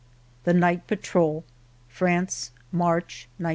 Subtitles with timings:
[0.45, 1.43] THE NIGHT PATROL
[1.87, 3.49] France, March 1916.